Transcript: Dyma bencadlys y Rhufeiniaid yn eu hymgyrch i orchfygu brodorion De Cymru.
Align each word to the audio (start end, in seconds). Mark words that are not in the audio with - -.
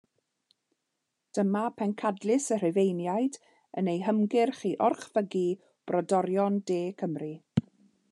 Dyma 1.37 1.59
bencadlys 1.81 2.47
y 2.55 2.57
Rhufeiniaid 2.61 3.37
yn 3.81 3.91
eu 3.93 4.01
hymgyrch 4.07 4.63
i 4.71 4.73
orchfygu 4.87 5.43
brodorion 5.93 6.59
De 6.73 6.81
Cymru. 7.03 7.31